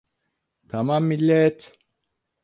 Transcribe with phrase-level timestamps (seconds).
[0.69, 1.59] Tamam millet!